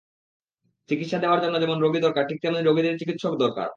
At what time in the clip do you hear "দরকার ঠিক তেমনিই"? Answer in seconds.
2.01-2.63